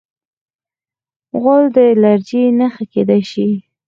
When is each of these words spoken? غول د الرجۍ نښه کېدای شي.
غول 1.41 1.63
د 1.75 1.77
الرجۍ 1.91 2.43
نښه 2.59 2.85
کېدای 2.93 3.21
شي. 3.31 3.47